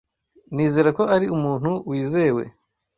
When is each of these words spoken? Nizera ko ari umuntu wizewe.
Nizera 0.55 0.89
ko 0.97 1.03
ari 1.15 1.25
umuntu 1.35 1.71
wizewe. 1.89 2.43